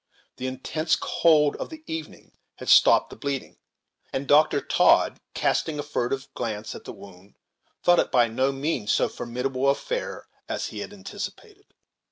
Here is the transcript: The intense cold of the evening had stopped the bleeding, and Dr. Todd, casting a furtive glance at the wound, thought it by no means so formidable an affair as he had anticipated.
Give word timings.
The 0.37 0.47
intense 0.47 0.95
cold 0.99 1.55
of 1.57 1.69
the 1.69 1.83
evening 1.85 2.31
had 2.55 2.69
stopped 2.69 3.11
the 3.11 3.15
bleeding, 3.15 3.59
and 4.11 4.27
Dr. 4.27 4.59
Todd, 4.59 5.19
casting 5.35 5.77
a 5.77 5.83
furtive 5.83 6.33
glance 6.33 6.73
at 6.73 6.85
the 6.85 6.91
wound, 6.91 7.35
thought 7.83 7.99
it 7.99 8.11
by 8.11 8.27
no 8.27 8.51
means 8.51 8.91
so 8.91 9.07
formidable 9.07 9.65
an 9.65 9.73
affair 9.73 10.25
as 10.49 10.65
he 10.69 10.79
had 10.79 10.91
anticipated. 10.91 11.67